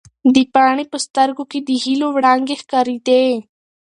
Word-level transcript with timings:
د 0.35 0.37
پاڼې 0.53 0.85
په 0.91 0.97
سترګو 1.05 1.43
کې 1.51 1.59
د 1.67 1.69
هیلو 1.83 2.07
وړانګې 2.15 2.55
ښکارېدې. 2.61 3.25